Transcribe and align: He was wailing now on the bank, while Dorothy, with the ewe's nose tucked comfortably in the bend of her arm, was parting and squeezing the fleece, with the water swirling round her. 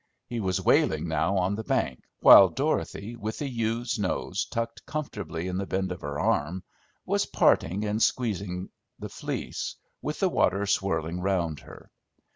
He 0.25 0.39
was 0.39 0.59
wailing 0.59 1.07
now 1.07 1.37
on 1.37 1.53
the 1.53 1.63
bank, 1.63 2.01
while 2.21 2.49
Dorothy, 2.49 3.15
with 3.15 3.37
the 3.37 3.47
ewe's 3.47 3.99
nose 3.99 4.45
tucked 4.49 4.83
comfortably 4.87 5.47
in 5.47 5.57
the 5.59 5.67
bend 5.67 5.91
of 5.91 6.01
her 6.01 6.19
arm, 6.19 6.63
was 7.05 7.27
parting 7.27 7.85
and 7.85 8.01
squeezing 8.01 8.69
the 8.97 9.09
fleece, 9.09 9.75
with 10.01 10.19
the 10.19 10.29
water 10.29 10.65
swirling 10.65 11.19
round 11.21 11.59
her. 11.59 11.91